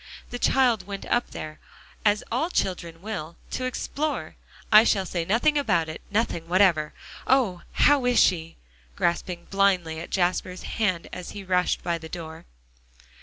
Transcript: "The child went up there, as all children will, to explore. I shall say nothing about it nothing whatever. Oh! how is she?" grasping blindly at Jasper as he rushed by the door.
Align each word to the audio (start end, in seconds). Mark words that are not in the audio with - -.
"The 0.31 0.39
child 0.39 0.87
went 0.87 1.05
up 1.05 1.29
there, 1.29 1.59
as 2.03 2.23
all 2.31 2.49
children 2.49 3.03
will, 3.03 3.37
to 3.51 3.65
explore. 3.65 4.35
I 4.71 4.83
shall 4.83 5.05
say 5.05 5.25
nothing 5.25 5.59
about 5.59 5.87
it 5.89 6.01
nothing 6.09 6.47
whatever. 6.47 6.95
Oh! 7.27 7.61
how 7.73 8.05
is 8.07 8.19
she?" 8.19 8.57
grasping 8.95 9.45
blindly 9.51 9.99
at 9.99 10.09
Jasper 10.09 10.55
as 11.05 11.29
he 11.29 11.43
rushed 11.43 11.83
by 11.83 11.99
the 11.99 12.09
door. 12.09 12.45